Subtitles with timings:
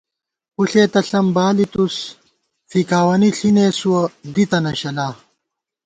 [0.55, 1.95] پُݪےتہ ݪم بالِیتُوس،
[2.69, 4.01] فِکاوَنی ݪِی نېسُوَہ
[4.33, 5.07] دِتَنہ شَلا